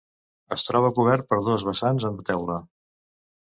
Es 0.55 0.63
troba 0.69 0.89
cobert 1.01 1.29
per 1.33 1.39
dos 1.49 1.67
vessants 1.69 2.11
amb 2.13 2.27
teula. 2.33 2.61